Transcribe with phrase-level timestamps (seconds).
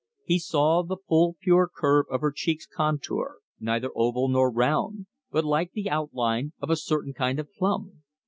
[0.25, 5.45] He saw the full pure curve of her cheek's contour, neither oval nor round, but
[5.45, 8.01] like the outline of a certain kind of plum.